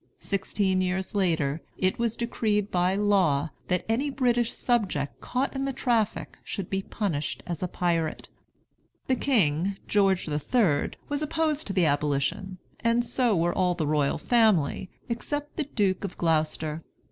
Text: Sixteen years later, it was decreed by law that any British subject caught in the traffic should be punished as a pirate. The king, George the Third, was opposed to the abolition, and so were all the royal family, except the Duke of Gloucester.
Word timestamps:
Sixteen 0.17 0.81
years 0.81 1.13
later, 1.13 1.59
it 1.77 1.99
was 1.99 2.17
decreed 2.17 2.71
by 2.71 2.95
law 2.95 3.49
that 3.67 3.85
any 3.87 4.09
British 4.09 4.51
subject 4.51 5.21
caught 5.21 5.55
in 5.55 5.65
the 5.65 5.71
traffic 5.73 6.39
should 6.43 6.71
be 6.71 6.81
punished 6.81 7.43
as 7.45 7.61
a 7.61 7.67
pirate. 7.67 8.27
The 9.05 9.15
king, 9.15 9.77
George 9.87 10.25
the 10.25 10.39
Third, 10.39 10.97
was 11.07 11.21
opposed 11.21 11.67
to 11.67 11.73
the 11.73 11.85
abolition, 11.85 12.57
and 12.79 13.05
so 13.05 13.35
were 13.35 13.53
all 13.53 13.75
the 13.75 13.85
royal 13.85 14.17
family, 14.17 14.89
except 15.07 15.55
the 15.55 15.65
Duke 15.65 16.03
of 16.03 16.17
Gloucester. 16.17 16.83